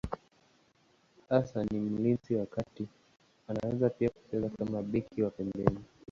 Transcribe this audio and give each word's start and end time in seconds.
Hasa 1.29 1.63
ni 1.65 1.79
mlinzi 1.79 2.35
wa 2.35 2.45
kati, 2.45 2.87
anaweza 3.47 3.89
pia 3.89 4.09
kucheza 4.09 4.49
kama 4.49 4.81
beki 4.81 5.23
wa 5.23 5.29
pembeni. 5.29 5.79